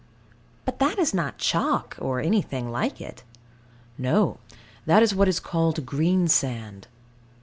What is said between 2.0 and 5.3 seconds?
or anything like it. No, that is what